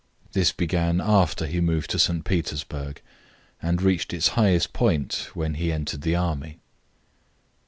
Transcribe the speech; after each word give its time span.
This 0.31 0.51
began 0.51 0.99
after 0.99 1.45
he 1.45 1.61
moved 1.61 1.91
to 1.91 1.99
St. 1.99 2.25
Petersburg, 2.25 3.03
and 3.61 3.83
reached 3.83 4.13
its 4.15 4.29
highest 4.29 4.73
point 4.73 5.29
when 5.35 5.53
he 5.53 5.71
entered 5.71 6.01
the 6.01 6.15
army. 6.15 6.57